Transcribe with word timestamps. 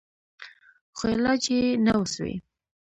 خو 0.97 1.05
علاج 1.15 1.43
يې 1.53 1.59
نه 1.85 1.93
و 1.99 2.03
سوى. 2.13 2.35